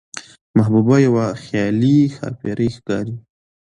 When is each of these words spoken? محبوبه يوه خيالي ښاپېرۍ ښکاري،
محبوبه 0.57 0.95
يوه 1.07 1.25
خيالي 1.45 1.97
ښاپېرۍ 2.15 2.69
ښکاري، 2.75 3.15